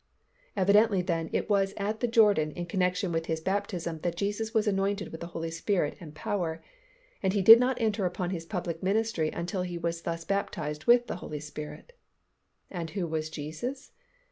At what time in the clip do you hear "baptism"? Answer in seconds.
3.39-3.99